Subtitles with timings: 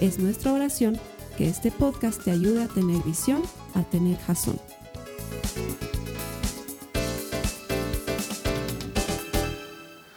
[0.00, 0.98] Es nuestra oración
[1.38, 3.42] que este podcast te ayude a tener visión,
[3.74, 4.60] a tener jazón.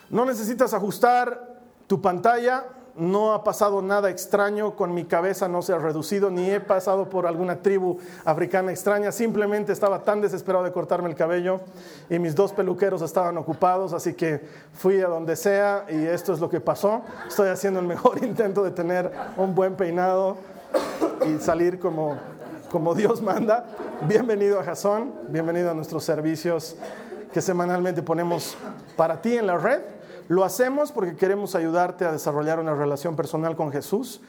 [0.10, 2.66] No necesitas ajustar tu pantalla,
[3.00, 7.10] no ha pasado nada extraño con mi cabeza, no se ha reducido, ni he pasado
[7.10, 11.62] por alguna tribu africana extraña, simplemente estaba tan desesperado de cortarme el cabello
[12.10, 14.42] y mis dos peluqueros estaban ocupados, así que
[14.74, 17.02] fui a donde sea y esto es lo que pasó.
[17.28, 20.38] Estoy haciendo el mejor intento de tener un buen peinado
[21.26, 22.18] y salir como,
[22.70, 23.66] como Dios manda.
[24.08, 26.76] Bienvenido a Jason, bienvenido a nuestros servicios
[27.34, 28.58] que semanalmente ponemos
[28.96, 29.99] para ti en la red.
[30.30, 34.22] Lo hacemos porque queremos ayudarte a desarrollar una relación personal con Jesús,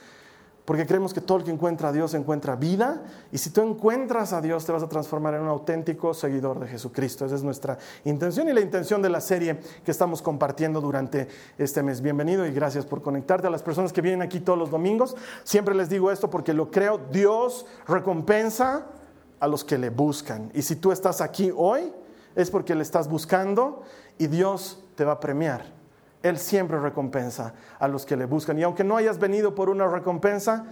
[0.65, 4.33] porque creemos que todo el que encuentra a Dios encuentra vida, y si tú encuentras
[4.33, 7.27] a Dios te vas a transformar en un auténtico seguidor de Jesucristo.
[7.27, 7.77] Esa es nuestra
[8.07, 12.01] intención y la intención de la serie que estamos compartiendo durante este mes.
[12.01, 15.15] Bienvenido y gracias por conectarte a las personas que vienen aquí todos los domingos.
[15.45, 18.87] Siempre les digo esto porque lo creo, Dios recompensa
[19.39, 20.51] a los que le buscan.
[20.55, 21.93] Y si tú estás aquí hoy,
[22.35, 23.83] es porque le estás buscando
[24.17, 25.80] y Dios te va a premiar.
[26.23, 28.59] Él siempre recompensa a los que le buscan.
[28.59, 30.67] Y aunque no hayas venido por una recompensa,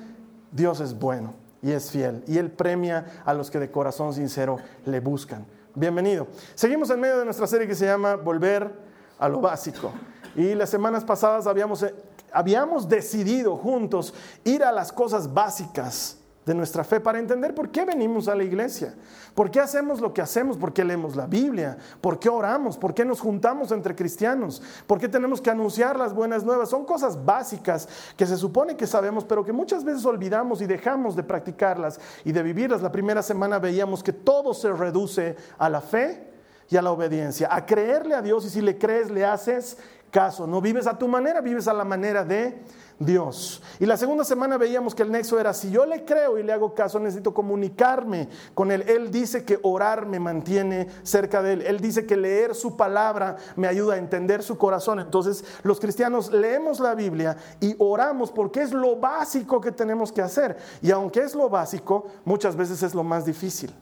[0.52, 2.22] Dios es bueno y es fiel.
[2.26, 5.46] Y Él premia a los que de corazón sincero le buscan.
[5.74, 6.26] Bienvenido.
[6.54, 8.72] Seguimos en medio de nuestra serie que se llama Volver
[9.18, 9.92] a lo básico.
[10.36, 11.84] Y las semanas pasadas habíamos,
[12.32, 16.17] habíamos decidido juntos ir a las cosas básicas
[16.48, 18.94] de nuestra fe para entender por qué venimos a la iglesia,
[19.34, 22.94] por qué hacemos lo que hacemos, por qué leemos la Biblia, por qué oramos, por
[22.94, 26.70] qué nos juntamos entre cristianos, por qué tenemos que anunciar las buenas nuevas.
[26.70, 31.14] Son cosas básicas que se supone que sabemos, pero que muchas veces olvidamos y dejamos
[31.14, 32.82] de practicarlas y de vivirlas.
[32.82, 36.32] La primera semana veíamos que todo se reduce a la fe
[36.70, 39.78] y a la obediencia, a creerle a Dios y si le crees le haces
[40.10, 40.46] caso.
[40.46, 42.62] No vives a tu manera, vives a la manera de
[42.98, 43.62] Dios.
[43.78, 46.52] Y la segunda semana veíamos que el nexo era, si yo le creo y le
[46.52, 48.82] hago caso, necesito comunicarme con Él.
[48.88, 51.62] Él dice que orar me mantiene cerca de Él.
[51.62, 54.98] Él dice que leer su palabra me ayuda a entender su corazón.
[55.00, 60.22] Entonces los cristianos leemos la Biblia y oramos porque es lo básico que tenemos que
[60.22, 60.56] hacer.
[60.82, 63.72] Y aunque es lo básico, muchas veces es lo más difícil.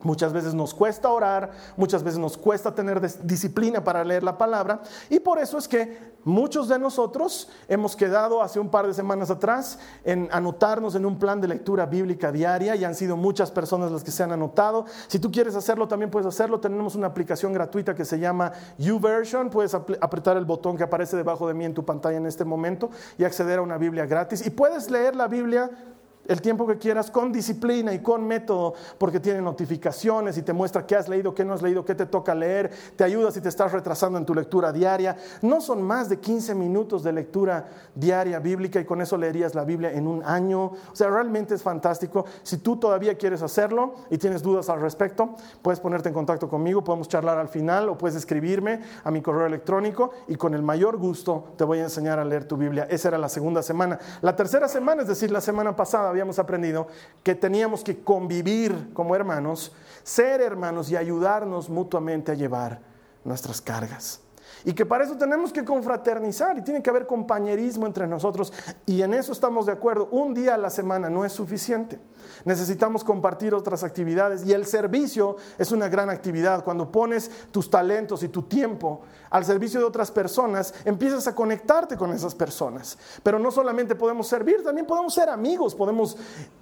[0.00, 4.80] Muchas veces nos cuesta orar, muchas veces nos cuesta tener disciplina para leer la palabra
[5.10, 9.28] y por eso es que muchos de nosotros hemos quedado hace un par de semanas
[9.28, 13.90] atrás en anotarnos en un plan de lectura bíblica diaria y han sido muchas personas
[13.90, 14.84] las que se han anotado.
[15.08, 16.60] Si tú quieres hacerlo, también puedes hacerlo.
[16.60, 19.50] Tenemos una aplicación gratuita que se llama YouVersion.
[19.50, 22.90] Puedes apretar el botón que aparece debajo de mí en tu pantalla en este momento
[23.16, 24.46] y acceder a una Biblia gratis.
[24.46, 25.70] Y puedes leer la Biblia
[26.28, 30.86] el tiempo que quieras con disciplina y con método, porque tiene notificaciones y te muestra
[30.86, 33.48] qué has leído, qué no has leído, qué te toca leer, te ayuda si te
[33.48, 35.16] estás retrasando en tu lectura diaria.
[35.42, 39.64] No son más de 15 minutos de lectura diaria bíblica y con eso leerías la
[39.64, 40.64] Biblia en un año.
[40.64, 42.26] O sea, realmente es fantástico.
[42.42, 46.84] Si tú todavía quieres hacerlo y tienes dudas al respecto, puedes ponerte en contacto conmigo,
[46.84, 50.98] podemos charlar al final o puedes escribirme a mi correo electrónico y con el mayor
[50.98, 52.86] gusto te voy a enseñar a leer tu Biblia.
[52.90, 53.98] Esa era la segunda semana.
[54.20, 56.88] La tercera semana, es decir, la semana pasada, habíamos aprendido
[57.22, 62.80] que teníamos que convivir como hermanos, ser hermanos y ayudarnos mutuamente a llevar
[63.24, 64.20] nuestras cargas.
[64.64, 68.52] Y que para eso tenemos que confraternizar y tiene que haber compañerismo entre nosotros.
[68.86, 70.08] Y en eso estamos de acuerdo.
[70.10, 72.00] Un día a la semana no es suficiente.
[72.44, 76.64] Necesitamos compartir otras actividades y el servicio es una gran actividad.
[76.64, 81.96] Cuando pones tus talentos y tu tiempo al servicio de otras personas, empiezas a conectarte
[81.96, 82.98] con esas personas.
[83.22, 86.16] Pero no solamente podemos servir, también podemos ser amigos, podemos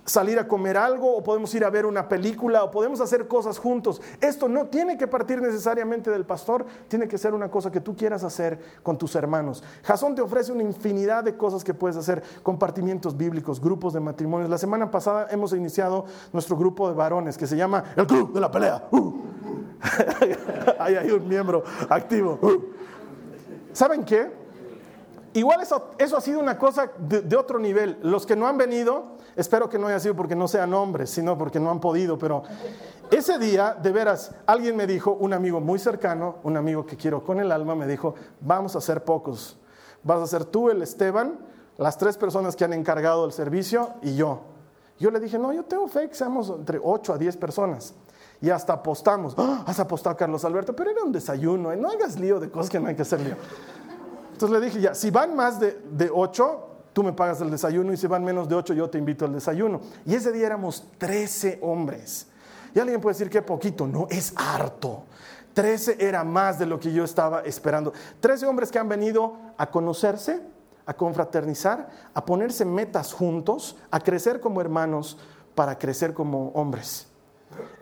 [0.04, 3.58] salir a comer algo o podemos ir a ver una película o podemos hacer cosas
[3.58, 4.00] juntos.
[4.20, 7.96] Esto no tiene que partir necesariamente del pastor, tiene que ser una cosa que tú
[7.96, 9.62] quieras hacer con tus hermanos.
[9.82, 14.50] Jasón te ofrece una infinidad de cosas que puedes hacer, compartimientos bíblicos, grupos de matrimonios.
[14.50, 18.40] La semana pasada hemos iniciado nuestro grupo de varones que se llama el Club de
[18.40, 18.88] la Pelea.
[18.90, 19.12] Uh.
[20.78, 22.38] Ahí hay un miembro activo.
[22.42, 22.62] Uh.
[23.72, 24.46] ¿Saben qué?
[25.34, 27.98] Igual eso, eso ha sido una cosa de, de, otro nivel.
[28.02, 31.36] Los que no han venido, espero que no haya sido porque no sean hombres, sino
[31.36, 32.42] porque no han podido, pero
[33.10, 37.22] ese día, de veras, alguien me dijo, un amigo muy cercano, un amigo que quiero
[37.22, 39.58] con el alma, me dijo, vamos a ser pocos.
[40.02, 41.38] Vas a ser tú, el Esteban,
[41.76, 44.40] las tres personas que han encargado el servicio y yo.
[44.98, 47.94] Yo le dije, no, yo tengo fe que seamos entre 8 a 10 personas.
[48.40, 49.34] Y hasta apostamos.
[49.36, 49.64] ¡Ah!
[49.66, 51.72] Has apostado, Carlos Alberto, pero era un desayuno.
[51.72, 51.76] ¿eh?
[51.76, 53.36] No hagas lío de cosas que no hay que hacer lío.
[54.32, 57.92] Entonces le dije, ya, si van más de, de 8, tú me pagas el desayuno.
[57.92, 59.80] Y si van menos de 8, yo te invito al desayuno.
[60.04, 62.26] Y ese día éramos 13 hombres.
[62.74, 63.86] Y alguien puede decir que poquito.
[63.86, 65.04] No, es harto.
[65.56, 67.94] 13 era más de lo que yo estaba esperando.
[68.20, 70.42] 13 hombres que han venido a conocerse,
[70.86, 75.18] a confraternizar, a ponerse metas juntos, a crecer como hermanos
[75.54, 77.08] para crecer como hombres.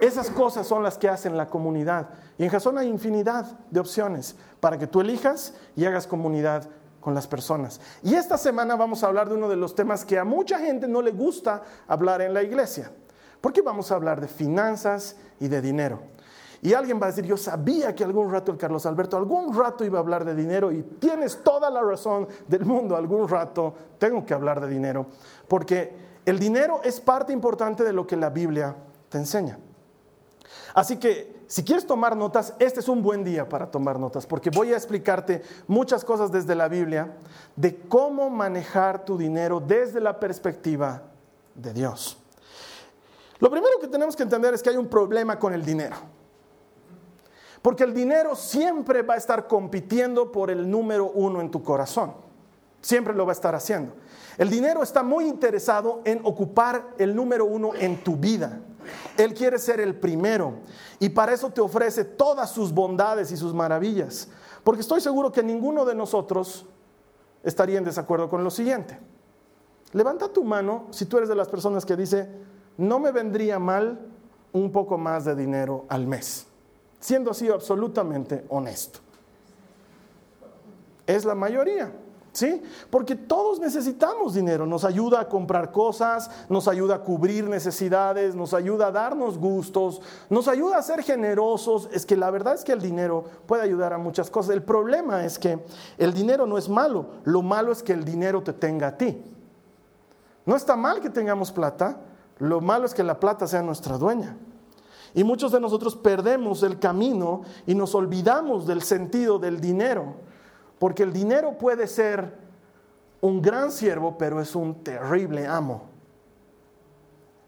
[0.00, 2.08] Esas cosas son las que hacen la comunidad.
[2.38, 6.68] Y en Jason hay infinidad de opciones para que tú elijas y hagas comunidad
[7.00, 7.80] con las personas.
[8.02, 10.88] Y esta semana vamos a hablar de uno de los temas que a mucha gente
[10.88, 12.90] no le gusta hablar en la iglesia.
[13.40, 16.13] Porque vamos a hablar de finanzas y de dinero.
[16.64, 19.84] Y alguien va a decir, yo sabía que algún rato el Carlos Alberto, algún rato
[19.84, 24.24] iba a hablar de dinero y tienes toda la razón del mundo, algún rato tengo
[24.24, 25.04] que hablar de dinero.
[25.46, 25.94] Porque
[26.24, 28.74] el dinero es parte importante de lo que la Biblia
[29.10, 29.58] te enseña.
[30.72, 34.48] Así que si quieres tomar notas, este es un buen día para tomar notas, porque
[34.48, 37.14] voy a explicarte muchas cosas desde la Biblia
[37.56, 41.02] de cómo manejar tu dinero desde la perspectiva
[41.54, 42.16] de Dios.
[43.38, 46.13] Lo primero que tenemos que entender es que hay un problema con el dinero.
[47.64, 52.12] Porque el dinero siempre va a estar compitiendo por el número uno en tu corazón.
[52.82, 53.94] Siempre lo va a estar haciendo.
[54.36, 58.60] El dinero está muy interesado en ocupar el número uno en tu vida.
[59.16, 60.56] Él quiere ser el primero
[60.98, 64.28] y para eso te ofrece todas sus bondades y sus maravillas.
[64.62, 66.66] Porque estoy seguro que ninguno de nosotros
[67.42, 68.98] estaría en desacuerdo con lo siguiente.
[69.94, 72.28] Levanta tu mano si tú eres de las personas que dice,
[72.76, 74.06] no me vendría mal
[74.52, 76.46] un poco más de dinero al mes,
[77.04, 79.00] siendo así absolutamente honesto.
[81.06, 81.92] Es la mayoría.
[82.32, 82.62] ¿Sí?
[82.90, 88.54] Porque todos necesitamos dinero, nos ayuda a comprar cosas, nos ayuda a cubrir necesidades, nos
[88.54, 91.88] ayuda a darnos gustos, nos ayuda a ser generosos.
[91.92, 94.52] Es que la verdad es que el dinero puede ayudar a muchas cosas.
[94.52, 95.64] El problema es que
[95.96, 99.22] el dinero no es malo, lo malo es que el dinero te tenga a ti.
[100.44, 102.00] No está mal que tengamos plata,
[102.38, 104.36] lo malo es que la plata sea nuestra dueña.
[105.14, 110.16] Y muchos de nosotros perdemos el camino y nos olvidamos del sentido del dinero.
[110.78, 112.36] Porque el dinero puede ser
[113.20, 115.82] un gran siervo, pero es un terrible amo.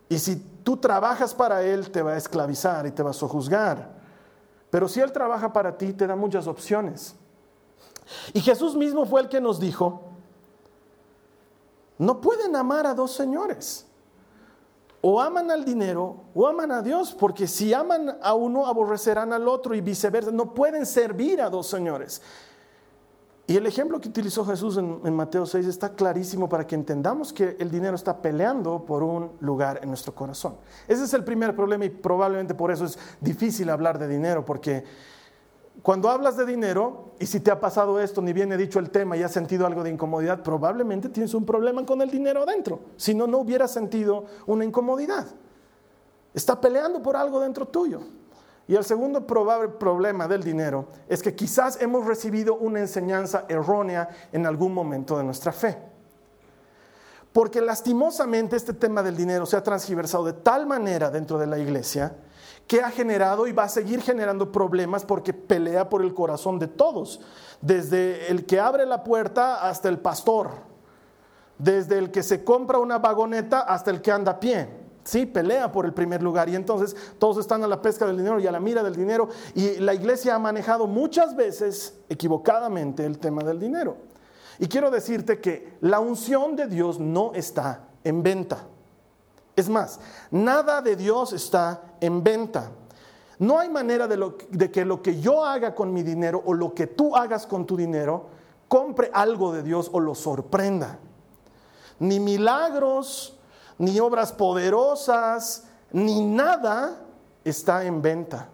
[0.08, 3.96] Y si tú trabajas para él, te va a esclavizar y te va a sojuzgar.
[4.70, 7.16] Pero si él trabaja para ti, te da muchas opciones.
[8.32, 10.02] Y Jesús mismo fue el que nos dijo,
[11.98, 13.86] no pueden amar a dos señores.
[15.08, 19.46] O aman al dinero o aman a Dios, porque si aman a uno, aborrecerán al
[19.46, 20.32] otro y viceversa.
[20.32, 22.20] No pueden servir a dos señores.
[23.46, 27.56] Y el ejemplo que utilizó Jesús en, Mateo 6 está clarísimo para que entendamos que
[27.60, 30.56] el dinero está peleando por un lugar en nuestro corazón.
[30.88, 34.82] Ese es el primer problema y probablemente por eso es difícil hablar de dinero, porque
[35.82, 38.90] cuando hablas de dinero, y si te ha pasado esto, ni bien he dicho el
[38.90, 42.80] tema y has sentido algo de incomodidad, probablemente tienes un problema con el dinero adentro.
[42.96, 45.26] Si no, no hubieras sentido una incomodidad.
[46.34, 48.00] Está peleando por algo dentro tuyo.
[48.68, 54.08] Y el segundo probable problema del dinero es que quizás hemos recibido una enseñanza errónea
[54.32, 55.78] en algún momento de nuestra fe.
[57.32, 61.58] Porque lastimosamente este tema del dinero se ha transgiversado de tal manera dentro de la
[61.58, 62.16] iglesia
[62.66, 66.66] que ha generado y va a seguir generando problemas porque pelea por el corazón de
[66.66, 67.20] todos,
[67.60, 70.50] desde el que abre la puerta hasta el pastor,
[71.58, 74.86] desde el que se compra una vagoneta hasta el que anda a pie.
[75.04, 78.40] Sí, pelea por el primer lugar y entonces todos están a la pesca del dinero
[78.40, 83.20] y a la mira del dinero y la iglesia ha manejado muchas veces equivocadamente el
[83.20, 83.98] tema del dinero.
[84.58, 88.64] Y quiero decirte que la unción de Dios no está en venta.
[89.54, 90.00] Es más,
[90.32, 92.70] nada de Dios está en venta.
[93.38, 96.72] No hay manera de, de, que lo que yo haga con mi dinero o lo
[96.74, 98.26] que tú hagas con tu dinero
[98.68, 100.98] compre algo de Dios o lo sorprenda.
[101.98, 103.38] Ni milagros,
[103.78, 107.02] ni obras poderosas, ni nada
[107.44, 108.48] está en venta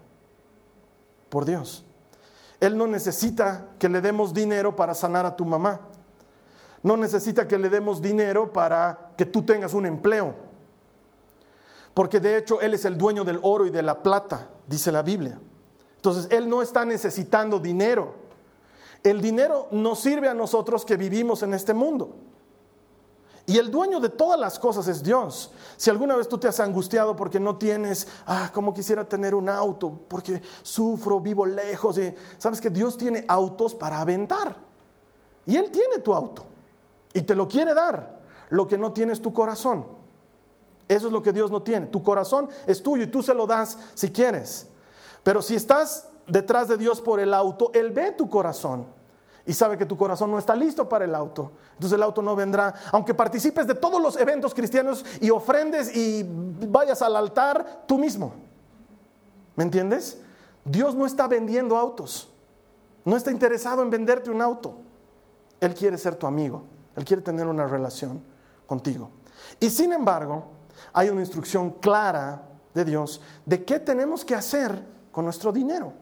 [1.29, 1.85] por Dios.
[2.59, 5.81] Él no necesita que le demos dinero para sanar a tu mamá.
[6.81, 10.35] No necesita que le demos dinero para que tú tengas un empleo.
[11.93, 15.01] Porque de hecho Él es el dueño del oro y de la plata, dice la
[15.01, 15.39] Biblia.
[15.95, 18.15] Entonces Él no está necesitando dinero.
[19.03, 22.15] El dinero nos sirve a nosotros que vivimos en este mundo.
[23.45, 25.51] Y el dueño de todas las cosas es Dios.
[25.75, 29.49] Si alguna vez tú te has angustiado porque no tienes, ah, como quisiera tener un
[29.49, 34.55] auto, porque sufro, vivo lejos, y sabes que Dios tiene autos para aventar.
[35.45, 36.45] Y Él tiene tu auto
[37.13, 38.21] y te lo quiere dar.
[38.49, 39.85] Lo que no tiene es tu corazón.
[40.93, 41.87] Eso es lo que Dios no tiene.
[41.87, 44.67] Tu corazón es tuyo y tú se lo das si quieres.
[45.23, 48.85] Pero si estás detrás de Dios por el auto, Él ve tu corazón
[49.45, 51.51] y sabe que tu corazón no está listo para el auto.
[51.73, 52.73] Entonces el auto no vendrá.
[52.91, 58.33] Aunque participes de todos los eventos cristianos y ofrendes y vayas al altar tú mismo.
[59.55, 60.19] ¿Me entiendes?
[60.63, 62.29] Dios no está vendiendo autos.
[63.03, 64.77] No está interesado en venderte un auto.
[65.59, 66.63] Él quiere ser tu amigo.
[66.95, 68.23] Él quiere tener una relación
[68.65, 69.09] contigo.
[69.59, 70.52] Y sin embargo,
[70.91, 75.93] hay una instrucción clara de Dios de qué tenemos que hacer con nuestro dinero.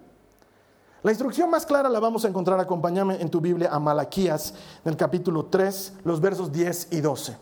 [1.04, 4.54] La instrucción más clara la vamos a encontrar, acompáñame en tu Biblia a Malaquías,
[4.86, 7.38] en el capítulo 3, los versos 10 y 12.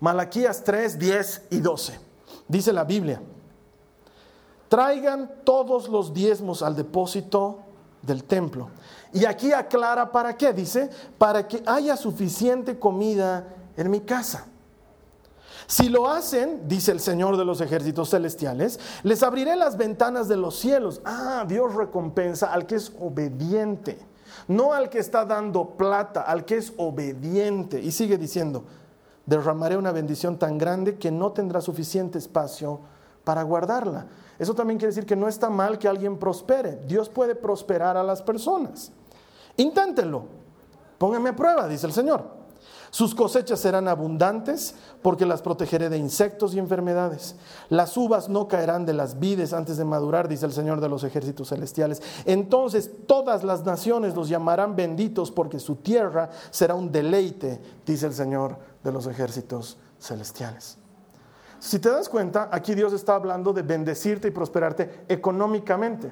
[0.00, 2.00] Malaquías 3, 10 y 12.
[2.48, 3.22] Dice la Biblia,
[4.68, 7.60] traigan todos los diezmos al depósito
[8.02, 8.70] del templo.
[9.12, 14.46] Y aquí aclara para qué, dice, para que haya suficiente comida en mi casa.
[15.66, 20.36] Si lo hacen, dice el Señor de los ejércitos celestiales, les abriré las ventanas de
[20.36, 21.00] los cielos.
[21.04, 23.98] Ah, Dios recompensa al que es obediente,
[24.46, 27.80] no al que está dando plata, al que es obediente.
[27.80, 28.64] Y sigue diciendo,
[29.24, 32.80] derramaré una bendición tan grande que no tendrá suficiente espacio
[33.24, 34.06] para guardarla.
[34.38, 36.76] Eso también quiere decir que no está mal que alguien prospere.
[36.86, 38.92] Dios puede prosperar a las personas.
[39.56, 40.26] Inténtenlo.
[40.96, 42.35] Pónganme a prueba, dice el Señor.
[42.96, 47.36] Sus cosechas serán abundantes porque las protegeré de insectos y enfermedades.
[47.68, 51.04] Las uvas no caerán de las vides antes de madurar, dice el Señor de los
[51.04, 52.00] ejércitos celestiales.
[52.24, 58.14] Entonces todas las naciones los llamarán benditos porque su tierra será un deleite, dice el
[58.14, 60.78] Señor de los ejércitos celestiales.
[61.58, 66.10] Si te das cuenta, aquí Dios está hablando de bendecirte y prosperarte económicamente,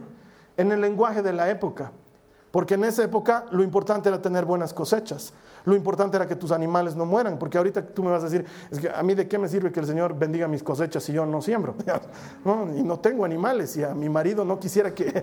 [0.58, 1.92] en el lenguaje de la época.
[2.54, 5.32] Porque en esa época lo importante era tener buenas cosechas.
[5.64, 7.38] Lo importante era que tus animales no mueran.
[7.38, 9.72] Porque ahorita tú me vas a decir, es que a mí de qué me sirve
[9.72, 11.74] que el Señor bendiga mis cosechas si yo no siembro.
[12.76, 15.22] y no tengo animales y a mi marido no quisiera que...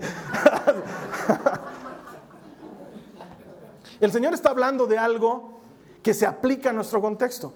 [4.00, 5.60] el Señor está hablando de algo
[6.02, 7.54] que se aplica a nuestro contexto.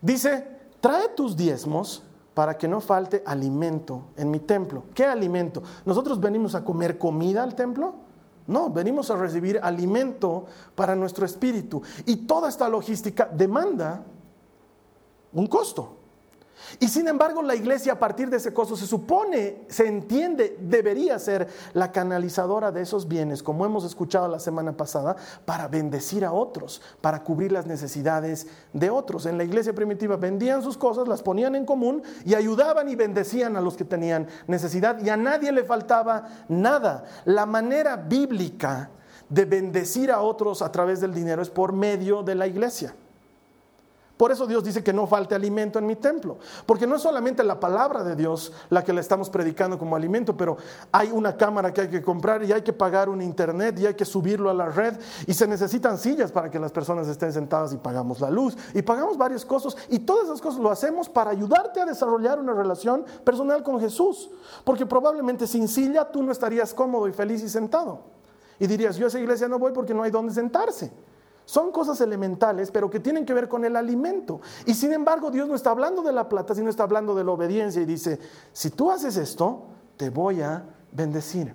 [0.00, 0.46] Dice,
[0.80, 2.02] trae tus diezmos
[2.34, 4.84] para que no falte alimento en mi templo.
[4.94, 5.62] ¿Qué alimento?
[5.84, 8.05] ¿Nosotros venimos a comer comida al templo?
[8.46, 11.82] No, venimos a recibir alimento para nuestro espíritu.
[12.06, 14.04] Y toda esta logística demanda
[15.32, 15.96] un costo.
[16.80, 21.18] Y sin embargo, la iglesia a partir de ese costo se supone, se entiende, debería
[21.18, 26.32] ser la canalizadora de esos bienes, como hemos escuchado la semana pasada, para bendecir a
[26.32, 29.26] otros, para cubrir las necesidades de otros.
[29.26, 33.56] En la iglesia primitiva vendían sus cosas, las ponían en común y ayudaban y bendecían
[33.56, 37.04] a los que tenían necesidad y a nadie le faltaba nada.
[37.24, 38.90] La manera bíblica
[39.28, 42.94] de bendecir a otros a través del dinero es por medio de la iglesia.
[44.16, 46.38] Por eso Dios dice que no falte alimento en mi templo.
[46.64, 50.36] Porque no es solamente la palabra de Dios la que le estamos predicando como alimento,
[50.36, 50.56] pero
[50.90, 53.94] hay una cámara que hay que comprar y hay que pagar un internet y hay
[53.94, 54.94] que subirlo a la red
[55.26, 58.80] y se necesitan sillas para que las personas estén sentadas y pagamos la luz y
[58.80, 63.04] pagamos varios costos y todas esas cosas lo hacemos para ayudarte a desarrollar una relación
[63.22, 64.30] personal con Jesús.
[64.64, 68.00] Porque probablemente sin silla tú no estarías cómodo y feliz y sentado.
[68.58, 70.90] Y dirías, yo a esa iglesia no voy porque no hay donde sentarse.
[71.46, 74.40] Son cosas elementales, pero que tienen que ver con el alimento.
[74.66, 77.30] Y sin embargo, Dios no está hablando de la plata, sino está hablando de la
[77.30, 78.18] obediencia y dice,
[78.52, 81.54] si tú haces esto, te voy a bendecir.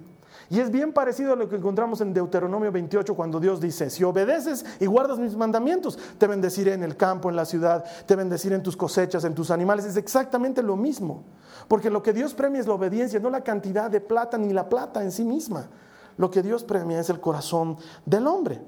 [0.50, 4.04] Y es bien parecido a lo que encontramos en Deuteronomio 28 cuando Dios dice, si
[4.06, 8.56] obedeces y guardas mis mandamientos, te bendeciré en el campo, en la ciudad, te bendeciré
[8.56, 9.86] en tus cosechas, en tus animales.
[9.86, 11.24] Es exactamente lo mismo.
[11.68, 14.70] Porque lo que Dios premia es la obediencia, no la cantidad de plata ni la
[14.70, 15.70] plata en sí misma.
[16.18, 18.62] Lo que Dios premia es el corazón del hombre.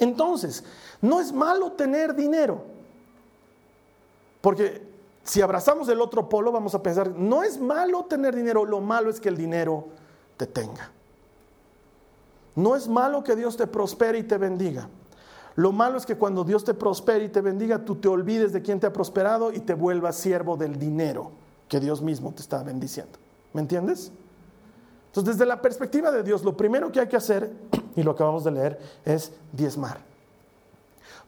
[0.00, 0.64] Entonces,
[1.00, 2.64] no es malo tener dinero.
[4.40, 4.82] Porque
[5.22, 9.10] si abrazamos el otro polo, vamos a pensar, no es malo tener dinero, lo malo
[9.10, 9.88] es que el dinero
[10.36, 10.90] te tenga.
[12.56, 14.88] No es malo que Dios te prospere y te bendiga.
[15.56, 18.62] Lo malo es que cuando Dios te prospere y te bendiga, tú te olvides de
[18.62, 21.32] quien te ha prosperado y te vuelvas siervo del dinero
[21.68, 23.18] que Dios mismo te está bendiciendo.
[23.52, 24.10] ¿Me entiendes?
[25.06, 27.52] Entonces, desde la perspectiva de Dios, lo primero que hay que hacer,
[27.96, 29.98] y lo acabamos de leer, es diezmar.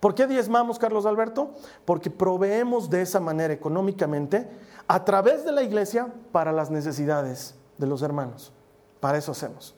[0.00, 1.50] ¿Por qué diezmamos, Carlos Alberto?
[1.84, 4.48] Porque proveemos de esa manera económicamente
[4.88, 8.52] a través de la iglesia para las necesidades de los hermanos.
[9.00, 9.74] Para eso hacemos.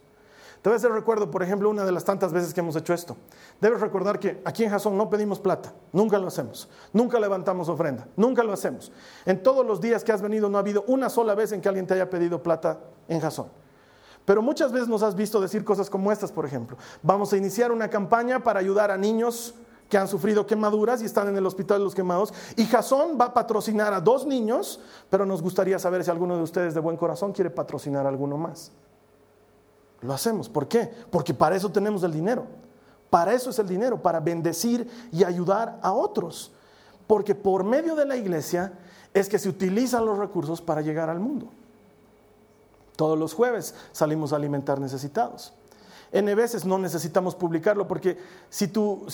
[0.65, 3.17] A hacer recuerdo, por ejemplo, una de las tantas veces que hemos hecho esto.
[3.61, 8.09] Debes recordar que aquí en Jasón no pedimos plata, nunca lo hacemos, nunca levantamos ofrenda,
[8.17, 8.91] nunca lo hacemos.
[9.27, 11.69] En todos los días que has venido no ha habido una sola vez en que
[11.69, 13.49] alguien te haya pedido plata en Jasón.
[14.25, 16.77] Pero muchas veces nos has visto decir cosas como estas, por ejemplo.
[17.03, 19.55] Vamos a iniciar una campaña para ayudar a niños
[19.89, 22.33] que han sufrido quemaduras y están en el hospital de los quemados.
[22.57, 26.43] Y Jasón va a patrocinar a dos niños, pero nos gustaría saber si alguno de
[26.43, 28.73] ustedes de buen corazón quiere patrocinar a alguno más.
[30.01, 30.49] Lo hacemos.
[30.49, 30.91] ¿Por qué?
[31.11, 32.47] Porque para eso tenemos el dinero.
[33.11, 36.51] Para eso es el dinero, para bendecir y ayudar a otros.
[37.07, 38.73] Porque por medio de la iglesia
[39.13, 41.49] es que se utilizan los recursos para llegar al mundo.
[42.97, 45.53] Todos los jueves salimos a alimentar necesitados.
[46.15, 48.17] N veces no necesitamos publicarlo porque
[48.49, 49.05] si tu,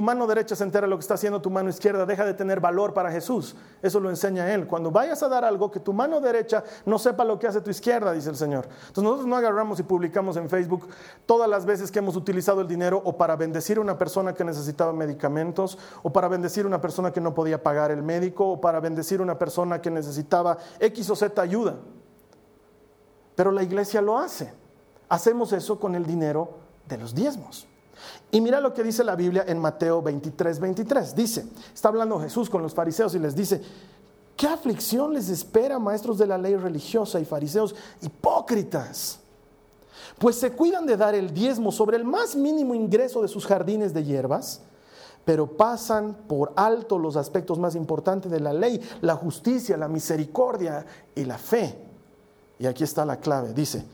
[0.00, 2.60] mano derecha se entera de lo que está haciendo tu mano izquierda, deja de tener
[2.60, 3.56] valor para Jesús.
[3.82, 4.68] Eso lo enseña Él.
[4.68, 7.70] Cuando vayas a dar algo, que tu mano derecha no sepa lo que hace tu
[7.70, 8.68] izquierda, dice el Señor.
[8.86, 10.88] Entonces nosotros no agarramos y publicamos en Facebook
[11.26, 14.44] todas las veces que hemos utilizado el dinero o para bendecir a una persona que
[14.44, 18.60] necesitaba medicamentos, o para bendecir a una persona que no podía pagar el médico, o
[18.60, 21.78] para bendecir a una persona que necesitaba X o Z ayuda.
[23.42, 24.52] Pero la iglesia lo hace.
[25.08, 26.50] Hacemos eso con el dinero
[26.88, 27.66] de los diezmos.
[28.30, 31.16] Y mira lo que dice la Biblia en Mateo 23, 23.
[31.16, 33.60] Dice, está hablando Jesús con los fariseos y les dice,
[34.36, 39.18] ¿qué aflicción les espera, maestros de la ley religiosa y fariseos hipócritas?
[40.20, 43.92] Pues se cuidan de dar el diezmo sobre el más mínimo ingreso de sus jardines
[43.92, 44.60] de hierbas,
[45.24, 50.86] pero pasan por alto los aspectos más importantes de la ley, la justicia, la misericordia
[51.16, 51.90] y la fe.
[52.62, 53.84] Y aquí está la clave, dice,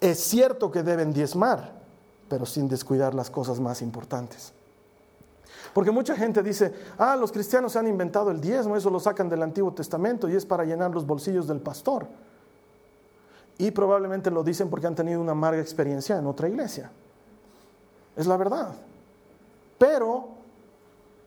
[0.00, 1.74] es cierto que deben diezmar,
[2.28, 4.52] pero sin descuidar las cosas más importantes.
[5.72, 9.28] Porque mucha gente dice, ah, los cristianos se han inventado el diezmo, eso lo sacan
[9.28, 12.08] del Antiguo Testamento y es para llenar los bolsillos del pastor.
[13.58, 16.90] Y probablemente lo dicen porque han tenido una amarga experiencia en otra iglesia.
[18.16, 18.74] Es la verdad.
[19.78, 20.30] Pero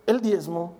[0.05, 0.73] el diezmo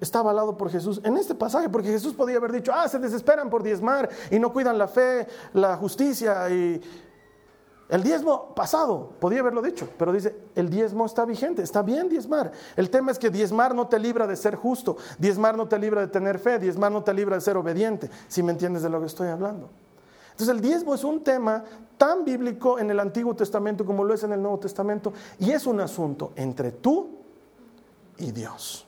[0.00, 3.50] está avalado por Jesús en este pasaje, porque Jesús podía haber dicho, ah, se desesperan
[3.50, 6.80] por diezmar y no cuidan la fe, la justicia y
[7.88, 12.52] el diezmo pasado, podía haberlo dicho, pero dice, el diezmo está vigente, está bien diezmar.
[12.76, 16.02] El tema es que diezmar no te libra de ser justo, diezmar no te libra
[16.02, 19.00] de tener fe, diezmar no te libra de ser obediente, si me entiendes de lo
[19.00, 19.70] que estoy hablando.
[20.32, 21.64] Entonces el diezmo es un tema
[21.96, 25.66] tan bíblico en el Antiguo Testamento como lo es en el Nuevo Testamento y es
[25.66, 27.08] un asunto entre tú
[28.18, 28.87] y Dios.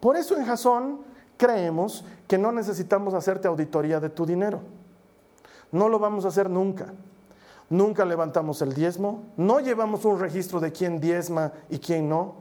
[0.00, 1.00] Por eso en Jasón
[1.36, 4.60] creemos que no necesitamos hacerte auditoría de tu dinero.
[5.72, 6.92] No lo vamos a hacer nunca
[7.70, 12.34] nunca levantamos el diezmo, no llevamos un registro de quién diezma y quién no.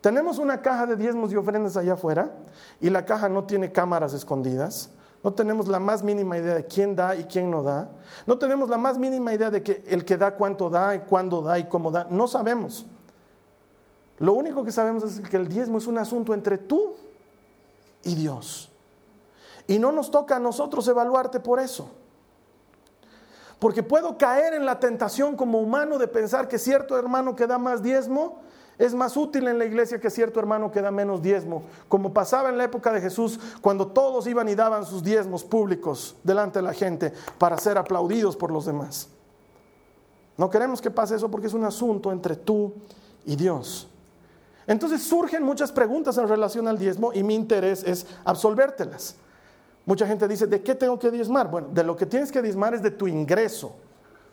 [0.00, 2.32] Tenemos una caja de diezmos y ofrendas allá afuera
[2.80, 4.90] y la caja no tiene cámaras escondidas.
[5.22, 7.88] No tenemos la más mínima idea de quién da y quién no da.
[8.26, 11.42] No tenemos la más mínima idea de que el que da cuánto da y cuándo
[11.42, 12.08] da y cómo da.
[12.10, 12.86] No sabemos.
[14.22, 16.94] Lo único que sabemos es que el diezmo es un asunto entre tú
[18.04, 18.70] y Dios.
[19.66, 21.90] Y no nos toca a nosotros evaluarte por eso.
[23.58, 27.58] Porque puedo caer en la tentación como humano de pensar que cierto hermano que da
[27.58, 28.38] más diezmo
[28.78, 32.48] es más útil en la iglesia que cierto hermano que da menos diezmo, como pasaba
[32.48, 36.62] en la época de Jesús, cuando todos iban y daban sus diezmos públicos delante de
[36.62, 39.08] la gente para ser aplaudidos por los demás.
[40.36, 42.72] No queremos que pase eso porque es un asunto entre tú
[43.26, 43.88] y Dios.
[44.66, 49.16] Entonces surgen muchas preguntas en relación al diezmo y mi interés es absolvértelas.
[49.84, 51.50] Mucha gente dice, ¿de qué tengo que diezmar?
[51.50, 53.74] Bueno, de lo que tienes que diezmar es de tu ingreso,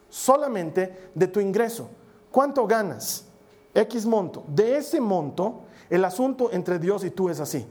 [0.07, 1.89] solamente de tu ingreso.
[2.31, 3.25] ¿Cuánto ganas?
[3.73, 4.43] X monto.
[4.47, 7.65] De ese monto, el asunto entre Dios y tú es así.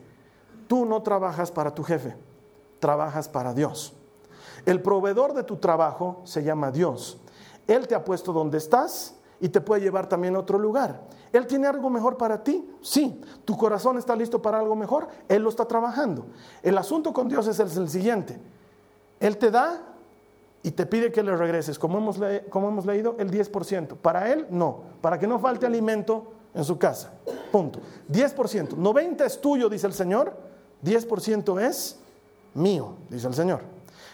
[0.67, 2.17] Tú no trabajas para tu jefe,
[2.81, 3.95] trabajas para Dios.
[4.67, 7.19] El proveedor de tu trabajo se llama Dios.
[7.67, 11.01] Él te ha puesto donde estás y te puede llevar también a otro lugar.
[11.33, 12.69] ¿Él tiene algo mejor para ti?
[12.81, 13.21] Sí.
[13.45, 15.09] ¿Tu corazón está listo para algo mejor?
[15.29, 16.27] Él lo está trabajando.
[16.63, 18.41] El asunto con Dios es el, siguiente.
[19.21, 19.81] Él te da
[20.63, 22.19] y te pide que le regreses, como hemos,
[22.51, 23.97] como hemos leído, el 10%.
[23.97, 24.81] Para Él, no.
[25.01, 27.13] Para que no falte alimento en su casa.
[27.53, 27.81] Punto.
[28.11, 28.75] 10%.
[28.77, 30.35] 90 es tuyo, dice el Señor.
[30.85, 31.99] 10% es
[32.55, 33.61] mío, dice el Señor.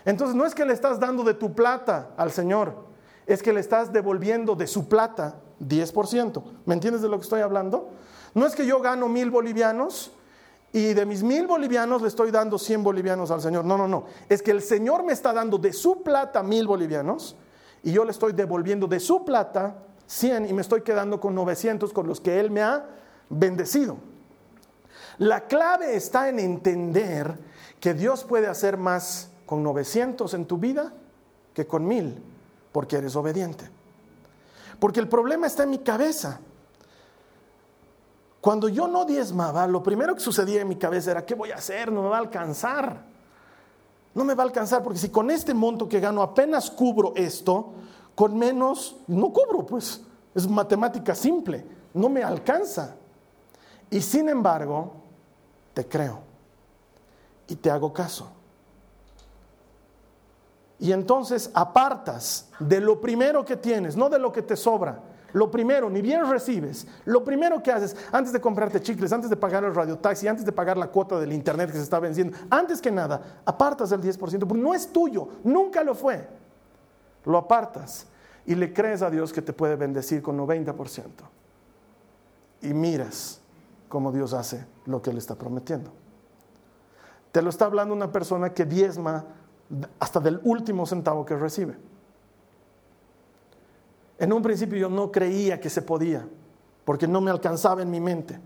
[0.04, 2.74] Entonces no es que le estás dando de tu plata al Señor,
[3.26, 6.42] es que le estás devolviendo de su plata 10%.
[6.66, 7.90] ¿Me entiendes de lo que estoy hablando?
[8.34, 10.12] No es que yo gano mil bolivianos
[10.72, 13.64] y de mis mil bolivianos le estoy dando 100 bolivianos al Señor.
[13.64, 14.06] No, no, no.
[14.28, 17.36] Es que el Señor me está dando de su plata mil bolivianos
[17.82, 21.92] y yo le estoy devolviendo de su plata 100 y me estoy quedando con 900
[21.92, 22.86] con los que Él me ha
[23.28, 23.98] bendecido.
[25.18, 27.38] La clave está en entender
[27.78, 30.92] que Dios puede hacer más con 900 en tu vida
[31.52, 32.20] que con mil,
[32.72, 33.70] porque eres obediente.
[34.84, 36.40] Porque el problema está en mi cabeza.
[38.42, 41.54] Cuando yo no diezmaba, lo primero que sucedía en mi cabeza era, ¿qué voy a
[41.54, 41.90] hacer?
[41.90, 43.02] No me va a alcanzar.
[44.12, 47.72] No me va a alcanzar porque si con este monto que gano apenas cubro esto,
[48.14, 50.02] con menos no cubro, pues
[50.34, 52.94] es matemática simple, no me alcanza.
[53.88, 54.96] Y sin embargo,
[55.72, 56.18] te creo
[57.48, 58.30] y te hago caso.
[60.78, 65.00] Y entonces apartas de lo primero que tienes, no de lo que te sobra.
[65.34, 69.36] Lo primero, ni bien recibes, lo primero que haces antes de comprarte chicles, antes de
[69.36, 72.80] pagar el radiotaxi, antes de pagar la cuota del internet que se está venciendo, antes
[72.80, 76.28] que nada, apartas el 10%, porque no es tuyo, nunca lo fue.
[77.24, 78.06] Lo apartas
[78.46, 81.02] y le crees a Dios que te puede bendecir con 90%.
[82.62, 83.40] Y miras
[83.88, 85.90] cómo Dios hace lo que Él está prometiendo.
[87.32, 89.24] Te lo está hablando una persona que diezma
[89.98, 91.76] hasta del último centavo que recibe.
[94.18, 96.26] En un principio yo no creía que se podía,
[96.84, 98.40] porque no me alcanzaba en mi mente.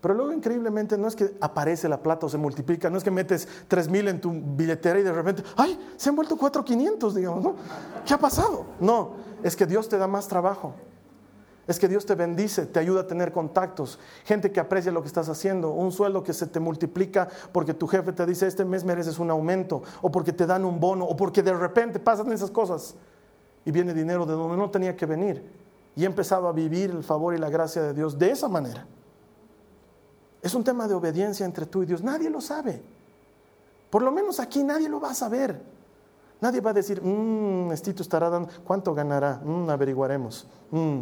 [0.00, 3.10] Pero luego increíblemente no es que aparece la plata o se multiplica, no es que
[3.10, 7.42] metes 3 mil en tu billetera y de repente, ay, se han vuelto 4,500, digamos,
[7.42, 7.56] ¿no?
[8.06, 8.64] ¿Qué ha pasado?
[8.80, 10.74] No, es que Dios te da más trabajo.
[11.68, 15.06] Es que Dios te bendice, te ayuda a tener contactos, gente que aprecia lo que
[15.06, 18.84] estás haciendo, un sueldo que se te multiplica porque tu jefe te dice este mes
[18.84, 22.50] mereces un aumento, o porque te dan un bono, o porque de repente pasan esas
[22.50, 22.94] cosas
[23.66, 25.44] y viene dinero de donde no tenía que venir.
[25.94, 28.86] Y he empezado a vivir el favor y la gracia de Dios de esa manera.
[30.40, 32.02] Es un tema de obediencia entre tú y Dios.
[32.02, 32.80] Nadie lo sabe.
[33.90, 35.60] Por lo menos aquí nadie lo va a saber.
[36.40, 39.38] Nadie va a decir, mmm, Estito estará dando, ¿cuánto ganará?
[39.44, 40.46] Mm, averiguaremos.
[40.70, 41.00] Mm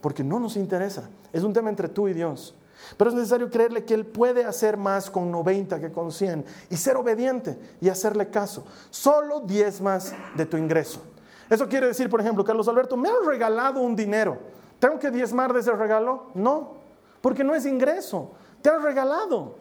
[0.00, 1.08] porque no nos interesa.
[1.32, 2.54] Es un tema entre tú y Dios.
[2.96, 6.76] Pero es necesario creerle que Él puede hacer más con 90 que con 100 y
[6.76, 8.64] ser obediente y hacerle caso.
[8.90, 11.00] Solo 10 más de tu ingreso.
[11.48, 14.38] Eso quiere decir, por ejemplo, Carlos Alberto, me han regalado un dinero.
[14.78, 16.26] ¿Tengo que diezmar de ese regalo?
[16.34, 16.74] No,
[17.20, 18.32] porque no es ingreso.
[18.62, 19.56] Te han regalado.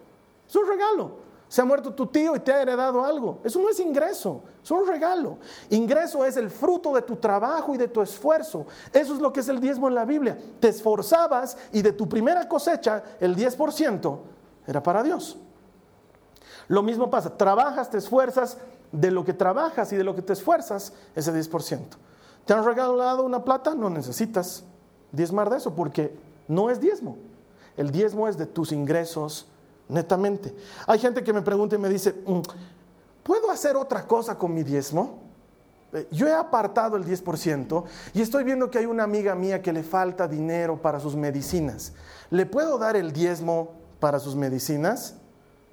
[0.48, 3.39] Es un regalo se ha muerto tu tío y te ha heredado algo.
[3.43, 5.38] Eso no es ingreso, es un regalo.
[5.69, 8.65] Ingreso es el fruto de tu trabajo y de tu esfuerzo.
[8.91, 10.38] Eso es lo que es el diezmo en la Biblia.
[10.60, 14.19] Te esforzabas y de tu primera cosecha, el 10%
[14.67, 15.38] era para Dios.
[16.67, 18.58] Lo mismo pasa, trabajas, te esfuerzas,
[18.91, 21.79] de lo que trabajas y de lo que te esfuerzas, ese 10%.
[22.45, 23.75] ¿Te han regalado una plata?
[23.75, 24.63] No necesitas
[25.12, 26.15] diezmar de eso porque
[26.47, 27.17] no es diezmo.
[27.75, 29.47] El diezmo es de tus ingresos
[29.88, 30.54] netamente.
[30.88, 32.41] Hay gente que me pregunta y me dice, mm,
[33.24, 35.19] ¿puedo hacer otra cosa con mi diezmo?
[35.93, 39.71] Eh, yo he apartado el 10% y estoy viendo que hay una amiga mía que
[39.71, 41.93] le falta dinero para sus medicinas.
[42.30, 45.15] ¿Le puedo dar el diezmo para sus medicinas?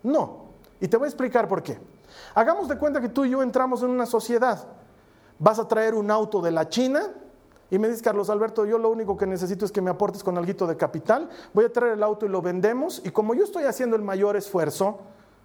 [0.03, 0.43] No.
[0.81, 1.79] Y te voy a explicar por qué.
[2.35, 4.67] Hagamos de cuenta que tú y yo entramos en una sociedad.
[5.39, 7.11] Vas a traer un auto de la China
[7.73, 10.37] y me dice, Carlos Alberto, yo lo único que necesito es que me aportes con
[10.37, 13.65] algo de capital, voy a traer el auto y lo vendemos, y como yo estoy
[13.65, 14.99] haciendo el mayor esfuerzo,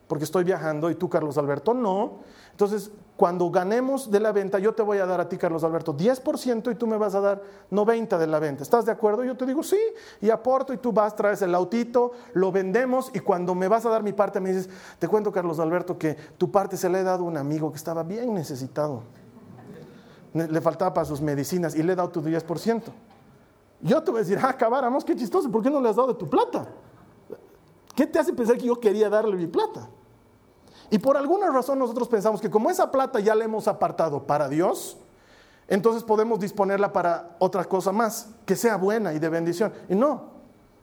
[0.10, 2.20] porque estoy viajando y tú, Carlos Alberto, no,
[2.52, 5.96] entonces cuando ganemos de la venta, yo te voy a dar a ti, Carlos Alberto,
[5.96, 8.62] 10% y tú me vas a dar 90% de la venta.
[8.62, 9.24] ¿Estás de acuerdo?
[9.24, 9.80] Yo te digo, sí,
[10.20, 13.90] y aporto y tú vas, traes el autito, lo vendemos y cuando me vas a
[13.90, 17.04] dar mi parte me dices, te cuento, Carlos Alberto, que tu parte se le he
[17.04, 19.04] dado a un amigo que estaba bien necesitado
[20.38, 22.84] le faltaba para sus medicinas y le he dado tu 10%.
[23.82, 26.10] Yo te voy a decir, ah, cabáramos, qué chistoso, ¿por qué no le has dado
[26.10, 26.68] de tu plata?
[27.96, 29.90] ¿Qué te hace pensar que yo quería darle mi plata?
[30.90, 34.48] Y por alguna razón nosotros pensamos que como esa plata ya la hemos apartado para
[34.48, 34.98] Dios,
[35.68, 39.74] entonces podemos disponerla para otra cosa más, que sea buena y de bendición.
[39.90, 40.30] Y no,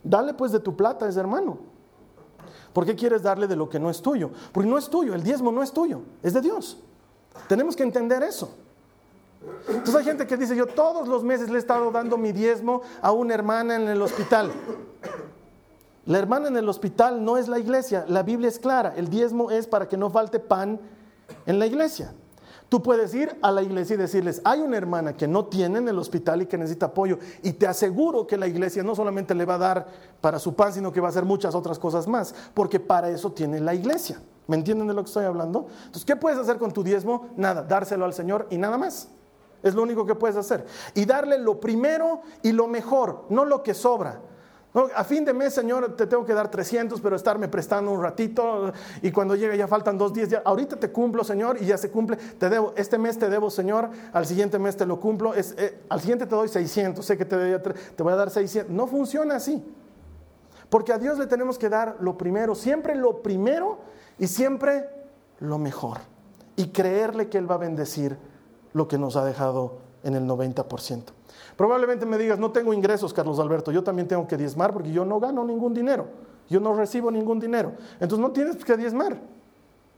[0.02, 1.58] dale pues de tu plata ese hermano.
[2.72, 4.30] ¿Por qué quieres darle de lo que no es tuyo?
[4.52, 6.78] Porque no es tuyo, el diezmo no es tuyo, es de Dios.
[7.48, 8.54] Tenemos que entender eso.
[9.68, 12.82] Entonces hay gente que dice, yo todos los meses le he estado dando mi diezmo
[13.00, 14.50] a una hermana en el hospital.
[16.06, 19.50] La hermana en el hospital no es la iglesia, la Biblia es clara, el diezmo
[19.50, 20.78] es para que no falte pan
[21.46, 22.12] en la iglesia.
[22.68, 25.88] Tú puedes ir a la iglesia y decirles, hay una hermana que no tiene en
[25.88, 29.44] el hospital y que necesita apoyo, y te aseguro que la iglesia no solamente le
[29.44, 29.86] va a dar
[30.20, 33.32] para su pan, sino que va a hacer muchas otras cosas más, porque para eso
[33.32, 34.20] tiene la iglesia.
[34.46, 35.68] ¿Me entienden de lo que estoy hablando?
[35.78, 37.28] Entonces, ¿qué puedes hacer con tu diezmo?
[37.36, 39.08] Nada, dárselo al Señor y nada más.
[39.64, 40.66] Es lo único que puedes hacer.
[40.94, 44.20] Y darle lo primero y lo mejor, no lo que sobra.
[44.94, 48.72] a fin de mes, Señor, te tengo que dar 300, pero estarme prestando un ratito
[49.00, 50.28] y cuando llegue ya faltan dos días.
[50.28, 52.16] Ya, ahorita te cumplo, Señor, y ya se cumple.
[52.16, 55.32] Te debo, este mes te debo, Señor, al siguiente mes te lo cumplo.
[55.32, 58.70] Es, eh, al siguiente te doy 600, sé que te, te voy a dar 600.
[58.70, 59.64] No funciona así.
[60.68, 63.78] Porque a Dios le tenemos que dar lo primero, siempre lo primero
[64.18, 64.90] y siempre
[65.38, 65.98] lo mejor.
[66.56, 68.18] Y creerle que Él va a bendecir
[68.74, 71.02] lo que nos ha dejado en el 90%.
[71.56, 75.04] Probablemente me digas, no tengo ingresos, Carlos Alberto, yo también tengo que diezmar porque yo
[75.04, 76.08] no gano ningún dinero,
[76.50, 77.72] yo no recibo ningún dinero.
[77.94, 79.18] Entonces no tienes que diezmar.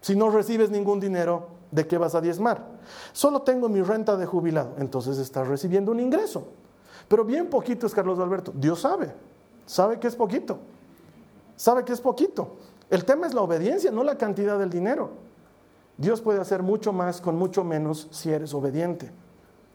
[0.01, 2.65] Si no recibes ningún dinero, ¿de qué vas a diezmar?
[3.13, 6.47] Solo tengo mi renta de jubilado, entonces estás recibiendo un ingreso.
[7.09, 9.13] Pero bien poquito es Carlos Alberto, Dios sabe.
[9.65, 10.59] sabe que es poquito.
[11.57, 12.57] Sabe que es poquito.
[12.91, 15.26] El tema es la obediencia, no la cantidad del dinero.
[15.99, 19.11] Dios puede hacer mucho más con mucho menos si eres obediente.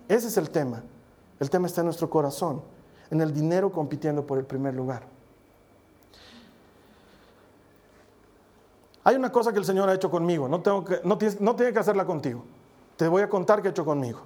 [0.08, 0.84] Ese es el tema.
[1.40, 2.62] El tema está en nuestro corazón,
[3.10, 5.04] en el dinero compitiendo por el primer lugar.
[9.04, 11.74] Hay una cosa que el Señor ha hecho conmigo, no, tengo que, no, no tiene
[11.74, 12.44] que hacerla contigo.
[12.96, 14.20] Te voy a contar qué ha hecho conmigo.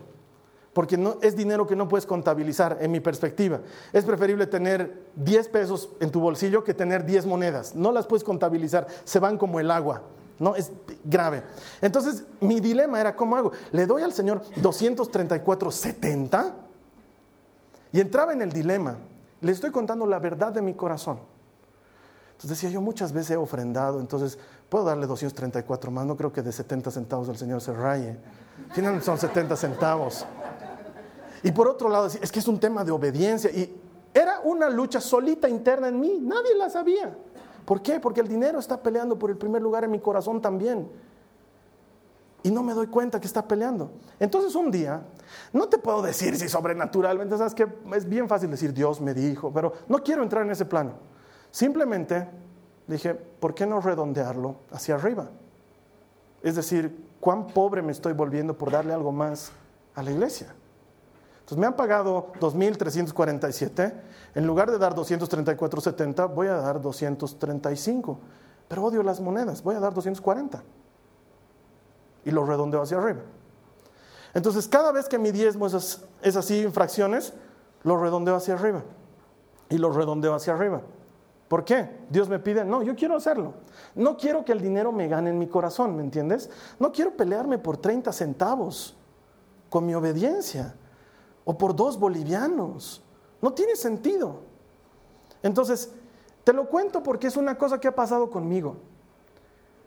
[0.75, 3.63] Porque no, es dinero que no puedes contabilizar, en mi perspectiva.
[3.95, 7.75] Es preferible tener 10 pesos en tu bolsillo que tener 10 monedas.
[7.75, 10.03] No las puedes contabilizar, se van como el agua.
[10.39, 10.71] No, es
[11.03, 11.45] grave.
[11.81, 13.53] Entonces, mi dilema era, ¿cómo hago?
[13.73, 16.66] ¿Le doy al Señor 234.70?
[17.93, 18.97] Y entraba en el dilema.
[19.41, 21.19] Le estoy contando la verdad de mi corazón.
[22.33, 26.43] Entonces decía, yo muchas veces he ofrendado, entonces puedo darle 234 más, no creo que
[26.43, 28.19] de 70 centavos el Señor se raye.
[28.73, 30.27] Finalmente son 70 centavos.
[31.43, 33.51] Y por otro lado, es que es un tema de obediencia.
[33.51, 33.75] Y
[34.13, 37.17] era una lucha solita interna en mí, nadie la sabía.
[37.65, 38.01] ¿Por qué?
[38.01, 40.89] Porque el dinero está peleando por el primer lugar en mi corazón también.
[42.47, 43.91] Y no me doy cuenta que está peleando.
[44.21, 45.03] Entonces un día,
[45.53, 49.53] no te puedo decir si sobrenaturalmente, sabes que es bien fácil decir Dios me dijo,
[49.53, 50.93] pero no quiero entrar en ese plano.
[51.51, 52.29] Simplemente
[52.87, 55.29] dije, ¿por qué no redondearlo hacia arriba?
[56.41, 59.51] Es decir, ¿cuán pobre me estoy volviendo por darle algo más
[59.97, 60.55] a la iglesia?
[61.41, 63.93] Entonces me han pagado 2.347.
[64.37, 68.21] En lugar de dar 234.70, voy a dar 235.
[68.69, 70.63] Pero odio las monedas, voy a dar 240.
[72.27, 73.21] Y lo redondeo hacia arriba.
[74.35, 77.33] Entonces, cada vez que mi diezmo es, así en fracciones,
[77.85, 78.83] lo redondeo hacia arriba.
[79.71, 80.83] Y lo redondeo hacia arriba.
[81.49, 81.89] ¿Por qué?
[82.11, 83.55] Dios me pide, no, yo quiero hacerlo.
[83.95, 86.51] No quiero que el dinero me gane en mi corazón, ¿me entiendes?
[86.79, 88.95] No quiero pelearme por 30 centavos
[89.71, 90.75] con mi obediencia
[91.47, 93.03] o por dos bolivianos.
[93.41, 94.41] No tiene sentido.
[95.43, 95.93] Entonces,
[96.45, 98.77] te lo cuento porque es una cosa que ha pasado conmigo.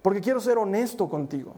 [0.02, 1.54] Porque quiero ser honesto contigo.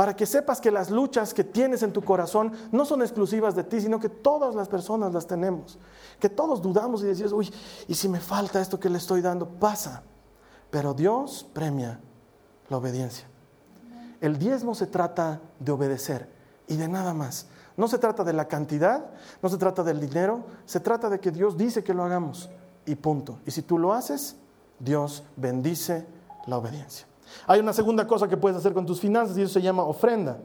[0.00, 3.64] Para que sepas que las luchas que tienes en tu corazón no son exclusivas de
[3.64, 5.78] ti, sino que todas las personas las tenemos.
[6.18, 7.52] Que todos dudamos y decimos, uy,
[7.86, 9.46] ¿y si me falta esto que le estoy dando?
[9.46, 10.02] Pasa.
[10.70, 12.00] Pero Dios premia
[12.70, 13.26] la obediencia.
[14.22, 16.30] El diezmo se trata de obedecer
[16.66, 17.48] y de nada más.
[17.76, 19.04] No se trata de la cantidad,
[19.42, 22.48] no se trata del dinero, se trata de que Dios dice que lo hagamos
[22.86, 23.38] y punto.
[23.44, 24.36] Y si tú lo haces,
[24.78, 26.06] Dios bendice
[26.46, 27.09] la obediencia.
[27.46, 30.38] Hay una segunda cosa que puedes hacer con tus finanzas y eso se llama ofrenda.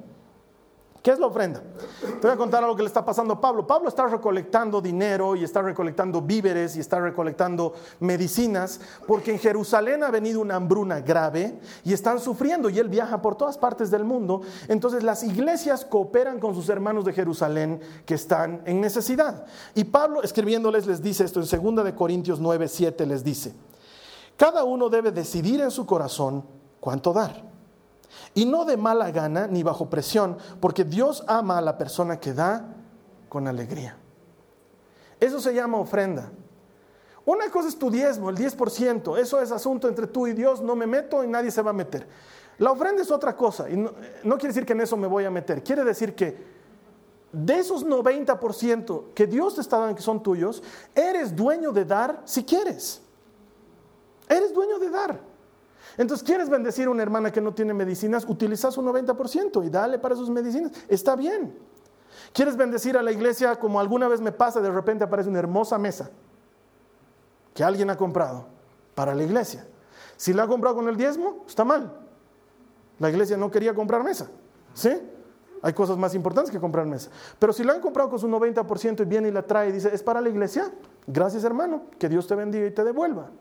[1.06, 1.62] ¿Qué es la ofrenda?
[2.02, 3.68] Te voy a contar algo que le está pasando a Pablo.
[3.68, 10.02] Pablo está recolectando dinero y está recolectando víveres y está recolectando medicinas porque en Jerusalén
[10.02, 14.04] ha venido una hambruna grave y están sufriendo y él viaja por todas partes del
[14.04, 14.42] mundo.
[14.68, 19.46] Entonces las iglesias cooperan con sus hermanos de Jerusalén que están en necesidad.
[19.76, 23.54] Y Pablo escribiéndoles les dice esto en 2 de Corintios 9, 7 les dice,
[24.36, 27.56] cada uno debe decidir en su corazón cuánto dar
[28.36, 32.34] y no de mala gana ni bajo presión, porque Dios ama a la persona que
[32.34, 32.76] da
[33.28, 33.98] con alegría.
[35.20, 36.32] Eso se llama ofrenda.
[37.26, 40.76] Una cosa es tu diezmo, el 10%, eso es asunto entre tú y Dios, no
[40.76, 42.08] me meto y nadie se va a meter.
[42.60, 43.92] La ofrenda es otra cosa, y no,
[44.38, 46.56] quiere decir que en eso me voy a meter, quiere decir que
[47.32, 50.62] de esos 90% que Dios te está dando que son tuyos,
[50.94, 53.02] eres dueño de dar si quieres.
[54.30, 55.20] Eres dueño de dar.
[55.98, 58.26] Entonces, ¿quieres bendecir a una hermana que no tiene medicinas?
[58.28, 60.72] Utiliza su 90% y dale para sus medicinas.
[60.88, 61.58] Está bien.
[62.34, 64.60] ¿Quieres bendecir a la iglesia como alguna vez me pasa?
[64.62, 66.10] De repente aparece una hermosa mesa
[67.54, 68.48] que alguien ha comprado
[68.94, 69.66] para la iglesia.
[70.18, 71.92] Si la ha comprado con el diezmo, está mal.
[73.00, 74.30] La iglesia no quería comprar mesa.
[74.74, 74.92] ¿Sí?
[75.62, 77.10] Hay cosas más importantes que comprar mesa.
[77.40, 79.90] Pero si la han comprado con su 90% y viene y la trae y dice,
[79.94, 80.72] es para la iglesia,
[81.08, 83.32] gracias hermano, que Dios te bendiga y te devuelva.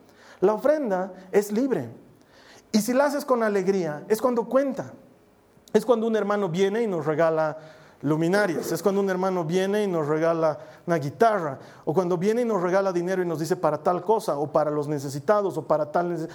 [0.40, 1.90] La ofrenda es libre.
[2.74, 4.92] Y si la haces con alegría, es cuando cuenta.
[5.72, 7.56] Es cuando un hermano viene y nos regala
[8.02, 8.72] luminarias.
[8.72, 11.60] Es cuando un hermano viene y nos regala una guitarra.
[11.84, 14.72] O cuando viene y nos regala dinero y nos dice para tal cosa, o para
[14.72, 16.28] los necesitados, o para tal.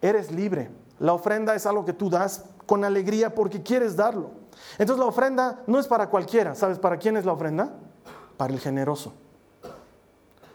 [0.00, 0.70] Eres libre.
[0.98, 4.30] La ofrenda es algo que tú das con alegría porque quieres darlo.
[4.78, 6.54] Entonces la ofrenda no es para cualquiera.
[6.54, 7.70] ¿Sabes para quién es la ofrenda?
[8.38, 9.12] Para el generoso.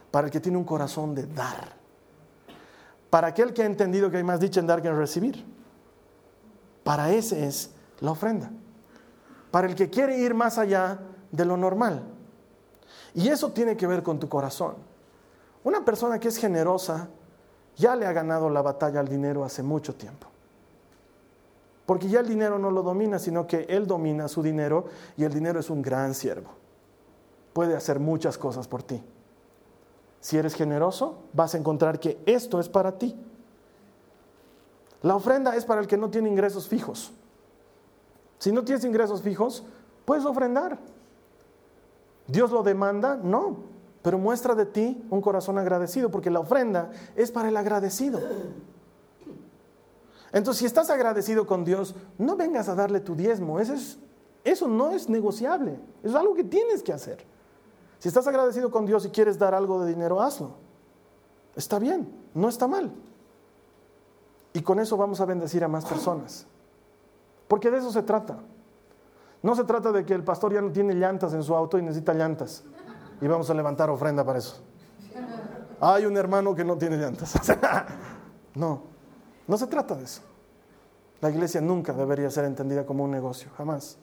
[0.09, 1.78] Para el que tiene un corazón de dar
[3.09, 5.45] para aquel que ha entendido que hay más dicha en dar que en recibir.
[6.83, 8.51] Para ese es la ofrenda.
[9.51, 10.99] para el que quiere ir más allá
[11.31, 12.03] de lo normal.
[13.15, 14.75] Y eso tiene que ver con tu corazón.
[15.63, 17.09] Una persona que es generosa
[17.75, 20.27] ya le ha ganado la batalla al dinero hace mucho tiempo.
[21.85, 24.85] Porque ya el dinero no lo domina, sino que él domina su dinero
[25.17, 26.51] y el dinero es un gran siervo.
[27.53, 29.03] Puede hacer muchas cosas por ti.
[30.21, 33.15] Si eres generoso, vas a encontrar que esto es para ti.
[35.01, 37.13] La ofrenda es para el que no tiene ingresos fijos.
[38.37, 39.63] Si no tienes ingresos fijos,
[40.05, 40.77] puedes ofrendar.
[42.27, 43.15] ¿Dios lo demanda?
[43.15, 43.57] No,
[44.01, 48.19] pero muestra de ti un corazón agradecido, porque la ofrenda es para el agradecido.
[50.31, 53.59] Entonces, si estás agradecido con Dios, no vengas a darle tu diezmo.
[53.59, 53.97] Eso, es,
[54.43, 55.79] eso no es negociable.
[56.03, 57.25] Es algo que tienes que hacer.
[57.99, 60.51] Si estás agradecido con Dios y quieres dar algo de dinero, hazlo.
[61.55, 62.91] Está bien, no está mal.
[64.53, 66.47] Y con eso vamos a bendecir a más personas.
[67.47, 68.37] Porque de eso se trata.
[69.41, 71.81] No se trata de que el pastor ya no tiene llantas en su auto y
[71.81, 72.63] necesita llantas.
[73.21, 74.61] Y vamos a levantar ofrenda para eso.
[75.81, 77.35] Hay un hermano que no tiene llantas.
[78.55, 78.81] no,
[79.47, 80.21] no se trata de eso.
[81.21, 83.97] La iglesia nunca debería ser entendida como un negocio, jamás.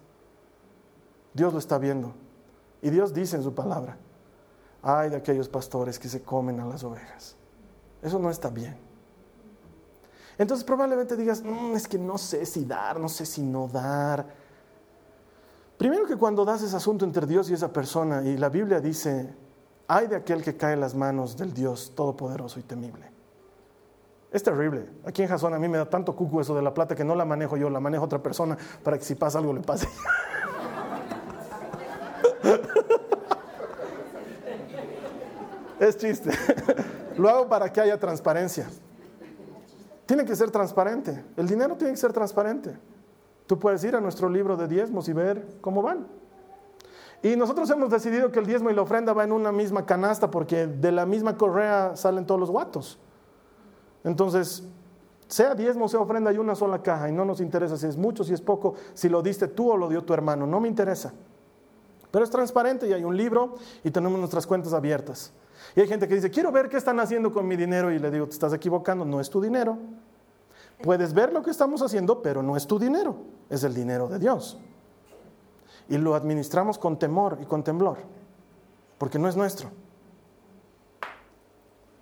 [1.32, 2.12] Dios lo está viendo.
[2.82, 3.96] Y Dios dice en su palabra,
[4.82, 7.36] ay de aquellos pastores que se comen a las ovejas.
[8.02, 8.76] Eso no está bien.
[10.38, 14.26] Entonces probablemente digas, mm, es que no sé si dar, no sé si no dar.
[15.78, 19.34] Primero que cuando das ese asunto entre Dios y esa persona, y la Biblia dice,
[19.88, 23.10] ay de aquel que cae en las manos del Dios todopoderoso y temible.
[24.30, 24.86] Es terrible.
[25.04, 27.14] Aquí en Jason a mí me da tanto cucu eso de la plata que no
[27.14, 29.88] la manejo yo, la manejo otra persona para que si pasa algo le pase.
[35.80, 36.30] es chiste.
[37.16, 38.68] Lo hago para que haya transparencia.
[40.06, 41.24] Tiene que ser transparente.
[41.36, 42.76] El dinero tiene que ser transparente.
[43.46, 46.06] Tú puedes ir a nuestro libro de diezmos y ver cómo van.
[47.22, 50.30] Y nosotros hemos decidido que el diezmo y la ofrenda va en una misma canasta
[50.30, 52.98] porque de la misma correa salen todos los guatos.
[54.04, 54.62] Entonces,
[55.26, 58.22] sea diezmo, sea ofrenda, hay una sola caja y no nos interesa si es mucho,
[58.22, 61.12] si es poco, si lo diste tú o lo dio tu hermano, no me interesa.
[62.10, 65.32] Pero es transparente y hay un libro y tenemos nuestras cuentas abiertas.
[65.74, 68.10] Y hay gente que dice, quiero ver qué están haciendo con mi dinero y le
[68.10, 69.78] digo, te estás equivocando, no es tu dinero.
[70.82, 73.16] Puedes ver lo que estamos haciendo, pero no es tu dinero,
[73.48, 74.58] es el dinero de Dios.
[75.88, 77.98] Y lo administramos con temor y con temblor,
[78.98, 79.70] porque no es nuestro.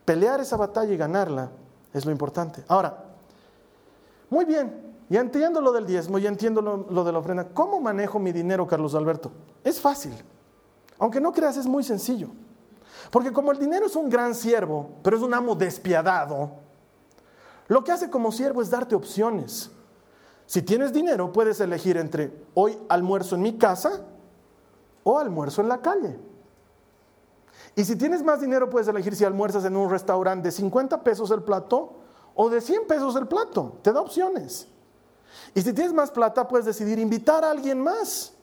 [0.05, 1.51] Pelear esa batalla y ganarla
[1.93, 2.65] es lo importante.
[2.69, 3.05] Ahora,
[4.29, 7.49] muy bien, ya entiendo lo del diezmo, ya entiendo lo, lo de la ofrenda.
[7.49, 9.31] ¿Cómo manejo mi dinero, Carlos Alberto?
[9.63, 10.15] Es fácil.
[10.99, 12.29] Aunque no creas, es muy sencillo.
[13.11, 16.51] Porque como el dinero es un gran siervo, pero es un amo despiadado,
[17.69, 19.71] lo que hace como siervo es darte opciones.
[20.47, 24.05] Si tienes dinero, puedes elegir entre hoy almuerzo en mi casa
[25.03, 26.19] o almuerzo en la calle.
[27.77, 31.31] Y si tienes más dinero, puedes elegir si almuerzas en un restaurante de 50 pesos
[31.31, 31.97] el plato
[32.35, 33.79] o de 100 pesos el plato.
[33.83, 34.69] Te da opciones.
[35.55, 38.34] Y si tienes más plata, puedes decidir invitar a alguien más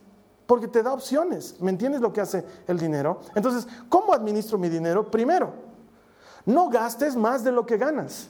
[0.52, 1.56] porque te da opciones.
[1.62, 3.22] ¿Me entiendes lo que hace el dinero?
[3.36, 5.10] Entonces, ¿cómo administro mi dinero?
[5.10, 5.54] Primero,
[6.46, 8.28] no gastes más de lo que ganas.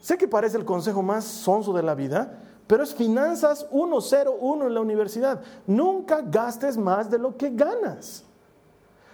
[0.00, 4.74] Sé que parece el consejo más sonso de la vida, pero es finanzas 101 en
[4.74, 5.40] la universidad.
[5.68, 8.24] Nunca gastes más de lo que ganas.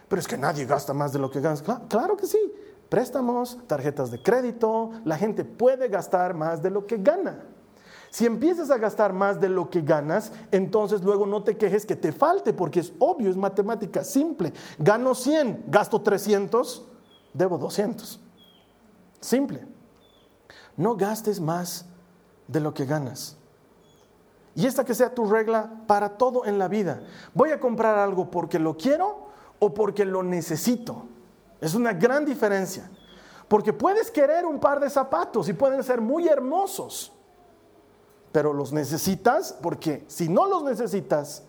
[0.08, 1.60] Pero es que nadie gasta más de lo que ganas.
[1.60, 2.54] Claro, claro que sí.
[2.88, 7.44] Préstamos, tarjetas de crédito, la gente puede gastar más de lo que gana.
[8.10, 11.94] Si empiezas a gastar más de lo que ganas, entonces luego no te quejes que
[11.94, 14.52] te falte, porque es obvio, es matemática simple.
[14.78, 16.84] Gano 100, gasto 300,
[17.32, 18.20] debo 200.
[19.20, 19.64] Simple.
[20.76, 21.86] No gastes más
[22.48, 23.36] de lo que ganas.
[24.56, 27.02] Y esta que sea tu regla para todo en la vida.
[27.32, 29.28] Voy a comprar algo porque lo quiero
[29.60, 31.04] o porque lo necesito.
[31.60, 32.90] Es una gran diferencia.
[33.46, 37.12] Porque puedes querer un par de zapatos y pueden ser muy hermosos
[38.32, 41.42] pero los necesitas porque si no los necesitas,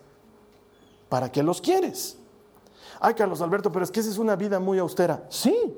[1.08, 2.18] ¿para qué los quieres?
[3.00, 5.24] Ay, Carlos Alberto, pero es que esa es una vida muy austera.
[5.28, 5.76] Sí,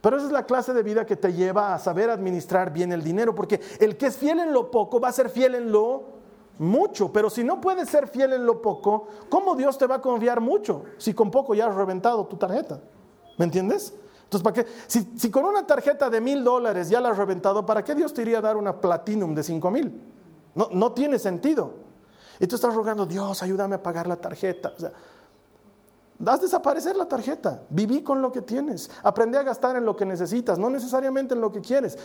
[0.00, 3.02] pero esa es la clase de vida que te lleva a saber administrar bien el
[3.02, 6.16] dinero, porque el que es fiel en lo poco va a ser fiel en lo
[6.58, 10.00] mucho, pero si no puedes ser fiel en lo poco, ¿cómo Dios te va a
[10.00, 12.80] confiar mucho si con poco ya has reventado tu tarjeta?
[13.36, 13.94] ¿Me entiendes?
[14.24, 14.66] Entonces, ¿para qué?
[14.86, 18.22] Si, con una tarjeta de mil dólares ya la has reventado, ¿para qué Dios te
[18.22, 20.02] iría a dar una platinum de cinco mil?
[20.56, 21.74] No, no tiene sentido.
[22.40, 24.72] Y tú estás rogando, Dios, ayúdame a pagar la tarjeta.
[24.76, 24.92] O sea,
[26.18, 27.62] das desaparecer la tarjeta.
[27.68, 28.90] Viví con lo que tienes.
[29.02, 31.96] Aprende a gastar en lo que necesitas, no necesariamente en lo que quieres.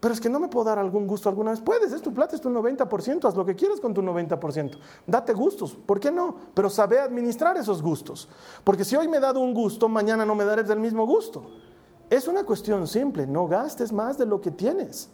[0.00, 1.60] Pero es que no me puedo dar algún gusto alguna vez.
[1.60, 4.76] Puedes, es tu plata, es tu 90%, haz lo que quieras con tu 90%.
[5.06, 6.36] Date gustos, ¿por qué no?
[6.54, 8.28] Pero sabe administrar esos gustos.
[8.64, 11.52] Porque si hoy me he dado un gusto, mañana no me daré del mismo gusto.
[12.10, 15.08] Es una cuestión simple, no gastes más de lo que tienes.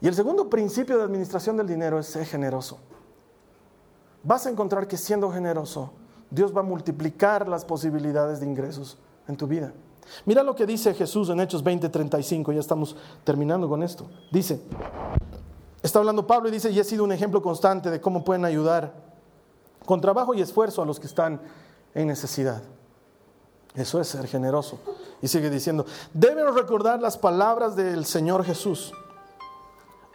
[0.00, 2.78] Y el segundo principio de administración del dinero es ser generoso.
[4.22, 5.92] Vas a encontrar que siendo generoso,
[6.30, 9.72] Dios va a multiplicar las posibilidades de ingresos en tu vida.
[10.24, 14.08] Mira lo que dice Jesús en Hechos 20:35, ya estamos terminando con esto.
[14.30, 14.60] Dice,
[15.82, 18.94] está hablando Pablo y dice, y he sido un ejemplo constante de cómo pueden ayudar
[19.84, 21.40] con trabajo y esfuerzo a los que están
[21.94, 22.62] en necesidad.
[23.74, 24.78] Eso es ser generoso.
[25.22, 28.92] Y sigue diciendo, deben recordar las palabras del Señor Jesús.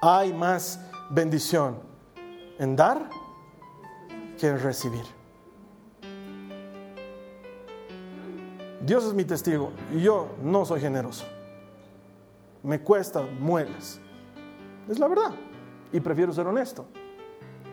[0.06, 0.82] Hay más
[1.12, 1.78] bendición
[2.60, 3.10] en dar
[4.38, 5.06] que en recibir.
[8.82, 11.24] Dios es mi testigo y yo no soy generoso.
[12.64, 14.02] Me cuesta muelas.
[14.90, 15.32] Es la verdad.
[15.94, 16.86] Y prefiero ser honesto.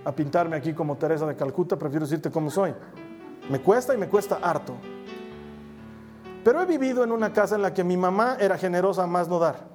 [0.04, 2.72] A pintarme aquí como Teresa de Calcuta, prefiero decirte cómo soy.
[3.50, 4.76] Me cuesta y me cuesta harto.
[6.44, 9.40] Pero he vivido en una casa en la que mi mamá era generosa más no
[9.40, 9.69] dar.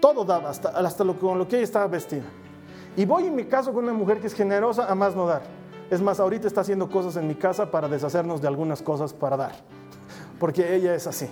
[0.00, 2.24] Todo daba, hasta, lo, con lo que ella estaba vestida.
[2.96, 5.42] Y voy en mi caso con una mujer que es generosa a más no dar.
[5.90, 9.36] Es más, ahorita está haciendo cosas en mi casa para deshacernos de algunas cosas para
[9.36, 9.52] dar
[10.40, 11.28] porque ella es así.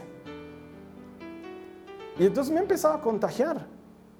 [2.19, 3.67] Y entonces me he empezado a contagiar.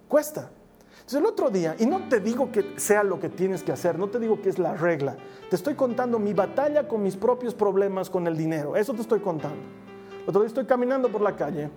[0.09, 0.51] Cuesta.
[0.93, 3.99] Entonces el otro día, y no te digo que sea lo que tienes que hacer,
[3.99, 5.17] no te digo que es la regla,
[5.49, 9.21] te estoy contando mi batalla con mis propios problemas con el dinero, eso te estoy
[9.21, 9.59] contando.
[10.27, 11.71] Otro día estoy caminando por la calle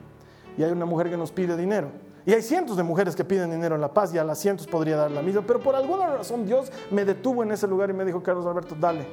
[0.58, 1.90] y hay una mujer que nos pide dinero.
[2.26, 4.68] Y hay cientos de mujeres que piden dinero en La Paz y a las cientos
[4.68, 7.94] podría dar la misma, pero por alguna razón Dios me detuvo en ese lugar y
[7.94, 9.08] me dijo, Carlos Alberto, dale.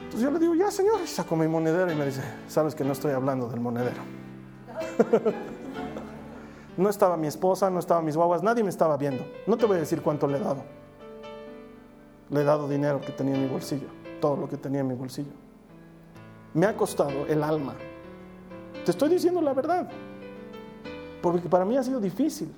[0.00, 2.84] Entonces yo le digo, ya señor, y saco mi monedero y me dice, sabes que
[2.84, 4.02] no estoy hablando del monedero.
[6.76, 9.24] no estaba mi esposa, no estaba mis guaguas, nadie me estaba viendo.
[9.46, 10.64] No te voy a decir cuánto le he dado.
[12.30, 13.86] Le he dado dinero que tenía en mi bolsillo,
[14.20, 15.32] todo lo que tenía en mi bolsillo.
[16.54, 17.74] Me ha costado el alma.
[18.84, 19.88] Te estoy diciendo la verdad.
[21.22, 22.52] Porque para mí ha sido difícil.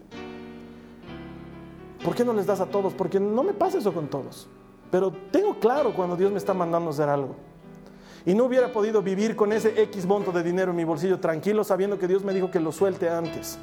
[2.04, 2.94] ¿Por qué no les das a todos?
[2.94, 4.48] Porque no me pasa eso con todos.
[4.90, 7.34] Pero tengo claro cuando Dios me está mandando a hacer algo.
[8.24, 11.64] Y no hubiera podido vivir con ese X monto de dinero en mi bolsillo tranquilo
[11.64, 13.58] sabiendo que Dios me dijo que lo suelte antes.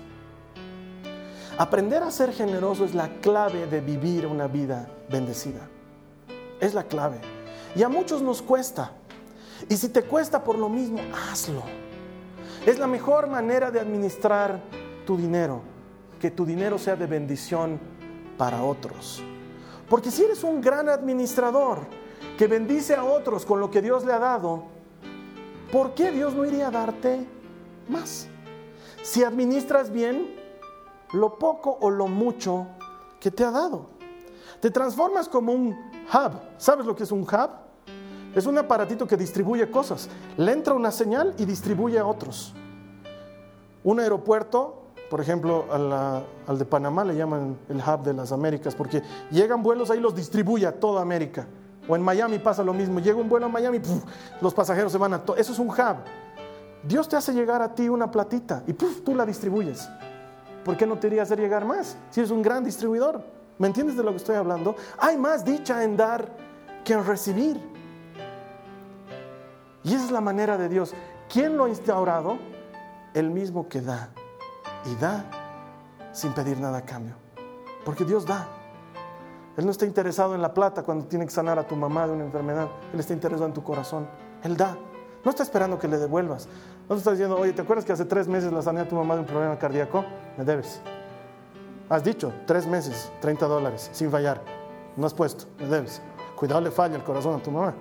[1.57, 5.69] Aprender a ser generoso es la clave de vivir una vida bendecida.
[6.59, 7.19] Es la clave.
[7.75, 8.91] Y a muchos nos cuesta.
[9.69, 11.63] Y si te cuesta por lo mismo, hazlo.
[12.65, 14.59] Es la mejor manera de administrar
[15.06, 15.62] tu dinero.
[16.20, 17.80] Que tu dinero sea de bendición
[18.38, 19.24] para otros.
[19.89, 21.80] Porque si eres un gran administrador
[22.38, 24.64] que bendice a otros con lo que Dios le ha dado,
[25.72, 27.26] ¿por qué Dios no iría a darte
[27.88, 28.28] más?
[29.03, 30.36] Si administras bien
[31.14, 32.68] lo poco o lo mucho
[33.20, 33.88] que te ha dado.
[34.60, 35.70] Te transformas como un
[36.12, 36.32] hub.
[36.58, 37.49] ¿Sabes lo que es un hub?
[38.36, 40.10] Es un aparatito que distribuye cosas.
[40.38, 42.53] Le entra una señal y distribuye a otros.
[43.84, 49.01] Un aeropuerto por ejemplo, al de Panamá le llaman el hub de las Américas, porque
[49.30, 51.45] llegan vuelos ahí, los distribuye a toda América.
[51.88, 53.80] O en Miami pasa lo mismo, llega un vuelo a Miami,
[54.41, 55.38] los pasajeros se van a todo.
[55.38, 55.97] Eso es un hub.
[56.84, 59.88] Dios te hace llegar a ti una platita y tú la distribuyes.
[60.64, 61.95] ¿Por qué no te iría hacer llegar más?
[62.10, 63.24] Si eres un gran distribuidor.
[63.60, 64.76] ¿Me entiendes de lo que estoy hablando?
[64.97, 66.28] Hay más dicha en dar
[66.84, 67.62] que en recibir.
[69.84, 70.93] Y esa es la manera de Dios.
[71.32, 72.39] ¿Quién lo ha instaurado?
[73.14, 74.10] El mismo que da
[74.86, 75.25] y da
[76.11, 77.15] sin pedir nada a cambio.
[77.83, 78.47] Porque Dios da.
[79.57, 82.13] Él no está interesado en la plata cuando tiene que sanar a tu mamá de
[82.13, 82.67] una enfermedad.
[82.93, 84.07] Él está interesado en tu corazón.
[84.43, 84.77] Él da.
[85.23, 86.47] No está esperando que le devuelvas.
[86.89, 89.15] No está diciendo, oye, ¿te acuerdas que hace tres meses la sané a tu mamá
[89.15, 90.05] de un problema cardíaco?
[90.38, 90.81] Me debes.
[91.89, 94.41] Has dicho, tres meses, 30 dólares, sin fallar.
[94.97, 96.01] No has puesto, me debes.
[96.36, 97.73] Cuidado, le falla el corazón a tu mamá.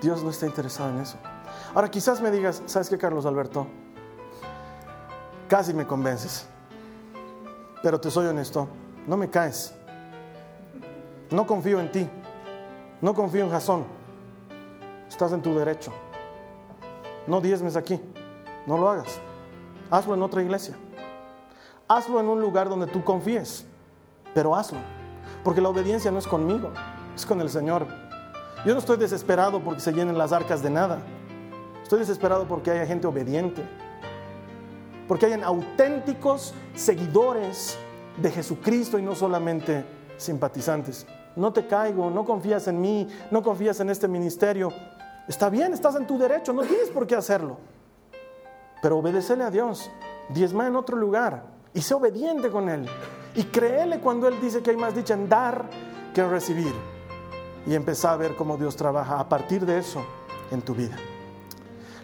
[0.00, 1.16] Dios no está interesado en eso.
[1.74, 3.66] Ahora quizás me digas, ¿sabes qué, Carlos Alberto?
[5.48, 6.46] Casi me convences.
[7.82, 8.68] Pero te soy honesto,
[9.06, 9.74] no me caes.
[11.30, 12.08] No confío en ti.
[13.00, 13.84] No confío en Jasón.
[15.08, 15.92] Estás en tu derecho.
[17.26, 18.00] No diezmes aquí.
[18.66, 19.18] No lo hagas.
[19.90, 20.76] Hazlo en otra iglesia.
[21.88, 23.64] Hazlo en un lugar donde tú confíes.
[24.34, 24.78] Pero hazlo.
[25.44, 26.72] Porque la obediencia no es conmigo,
[27.14, 27.86] es con el Señor.
[28.66, 30.98] Yo no estoy desesperado porque se llenen las arcas de nada.
[31.84, 33.62] Estoy desesperado porque haya gente obediente.
[35.06, 37.78] Porque hayan auténticos seguidores
[38.16, 39.84] de Jesucristo y no solamente
[40.16, 41.06] simpatizantes.
[41.36, 44.72] no te caigo, no confías en mí, no confías en este ministerio.
[45.28, 47.58] Está bien, estás en tu derecho, no tienes por qué hacerlo.
[48.82, 49.88] Pero obedecele a Dios,
[50.30, 52.84] diezma en otro lugar y sé obediente con Él.
[53.36, 55.66] Y créele cuando Él dice que hay más dicha en dar
[56.12, 56.95] que en recibir.
[57.66, 60.04] Y empezá a ver cómo Dios trabaja a partir de eso
[60.50, 60.96] en tu vida.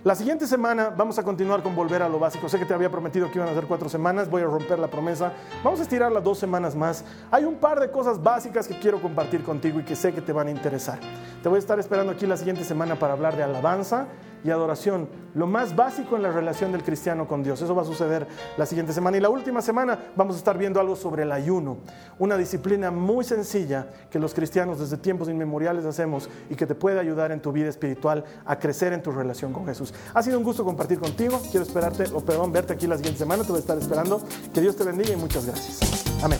[0.05, 2.49] La siguiente semana vamos a continuar con volver a lo básico.
[2.49, 4.89] Sé que te había prometido que iban a ser cuatro semanas, voy a romper la
[4.89, 5.33] promesa.
[5.63, 7.05] Vamos a estirar las dos semanas más.
[7.31, 10.33] Hay un par de cosas básicas que quiero compartir contigo y que sé que te
[10.33, 10.99] van a interesar.
[11.41, 14.09] Te voy a estar esperando aquí la siguiente semana para hablar de alabanza
[14.45, 17.63] y adoración, lo más básico en la relación del cristiano con Dios.
[17.63, 18.27] Eso va a suceder
[18.57, 19.17] la siguiente semana.
[19.17, 21.79] Y la última semana vamos a estar viendo algo sobre el ayuno,
[22.19, 26.99] una disciplina muy sencilla que los cristianos desde tiempos inmemoriales hacemos y que te puede
[26.99, 29.95] ayudar en tu vida espiritual a crecer en tu relación con Jesús.
[30.15, 31.41] Ha sido un gusto compartir contigo.
[31.51, 33.43] Quiero esperarte, o perdón, verte aquí la siguiente semana.
[33.43, 34.21] Te voy a estar esperando.
[34.53, 36.05] Que Dios te bendiga y muchas gracias.
[36.23, 36.39] Amén.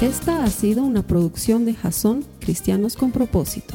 [0.00, 3.74] Esta ha sido una producción de Jason Cristianos con propósito.